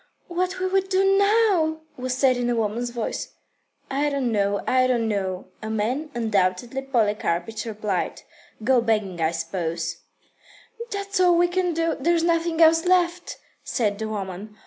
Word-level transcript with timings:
"What 0.29 0.57
will 0.59 0.69
we 0.69 0.81
do 0.81 1.15
now?" 1.15 1.81
was 1.95 2.17
said 2.17 2.35
in 2.35 2.49
a 2.49 2.55
woman's 2.55 2.89
voice. 2.89 3.35
"I 3.91 4.09
don't 4.09 4.31
know, 4.31 4.63
I 4.65 4.87
don't 4.87 5.07
know," 5.07 5.49
a 5.61 5.69
man, 5.69 6.09
undoubtedly 6.15 6.81
Polikarpych, 6.81 7.67
replied. 7.67 8.23
"Go 8.63 8.81
begging, 8.81 9.21
I 9.21 9.29
suppose." 9.29 9.97
"That's 10.89 11.19
all 11.19 11.37
we 11.37 11.47
can 11.47 11.75
do. 11.75 11.95
There's 11.99 12.23
nothing 12.23 12.63
else 12.63 12.83
left," 12.87 13.37
said 13.63 13.99
the 13.99 14.09
woman. 14.09 14.57